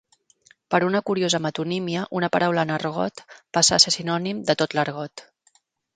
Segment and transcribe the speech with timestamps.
[0.75, 3.23] Per una curiosa metonímia, una paraula en argot
[3.59, 5.29] passa a ser sinònim de tot l'argot.